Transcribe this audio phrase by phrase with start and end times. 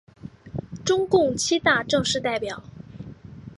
[0.83, 2.63] 中共七大正式代表。